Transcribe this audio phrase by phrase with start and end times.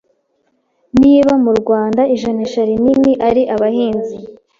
[1.01, 4.15] niba murwanda ijanisha rinini ari abahinzi